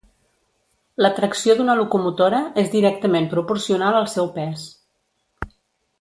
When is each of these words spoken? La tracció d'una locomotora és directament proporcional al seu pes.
La 1.05 1.11
tracció 1.19 1.55
d'una 1.59 1.75
locomotora 1.81 2.41
és 2.63 2.73
directament 2.77 3.31
proporcional 3.37 3.99
al 4.01 4.11
seu 4.15 4.31
pes. 4.39 4.65